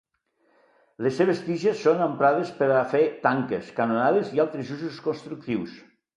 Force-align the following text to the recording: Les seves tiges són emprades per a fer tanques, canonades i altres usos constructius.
Les 1.07 1.19
seves 1.19 1.43
tiges 1.49 1.83
són 1.87 2.01
emprades 2.05 2.55
per 2.63 2.71
a 2.79 2.81
fer 2.95 3.03
tanques, 3.27 3.71
canonades 3.83 4.35
i 4.39 4.43
altres 4.47 4.75
usos 4.79 4.99
constructius. 5.11 5.79